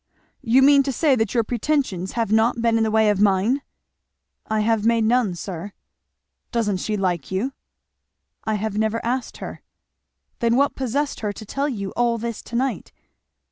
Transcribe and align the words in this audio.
"You 0.41 0.63
mean 0.63 0.81
to 0.81 0.91
say 0.91 1.15
that 1.15 1.35
your 1.35 1.43
pretensions 1.43 2.13
have 2.13 2.31
not 2.31 2.59
been 2.59 2.79
in 2.79 2.83
the 2.83 2.89
way 2.89 3.11
of 3.11 3.21
mine?" 3.21 3.61
"I 4.47 4.61
have 4.61 4.83
made 4.83 5.03
none, 5.03 5.35
sir." 5.35 5.73
"Doesn't 6.51 6.77
she 6.77 6.97
like 6.97 7.29
you?" 7.29 7.53
"I 8.43 8.55
have 8.55 8.75
never 8.79 8.99
asked 9.05 9.37
her." 9.37 9.61
"Then 10.39 10.55
what 10.55 10.73
possessed 10.75 11.19
her 11.19 11.31
to 11.31 11.45
tell 11.45 11.69
you 11.69 11.91
all 11.91 12.17
this 12.17 12.41
to 12.45 12.55
night?" 12.55 12.91